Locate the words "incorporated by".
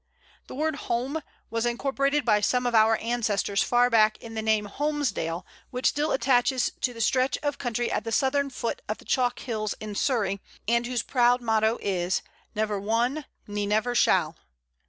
1.63-2.41